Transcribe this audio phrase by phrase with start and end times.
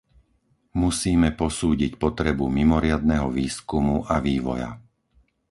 [0.83, 4.69] Musíme posúdiť potrebu mimoriadneho výskumu a vývoja.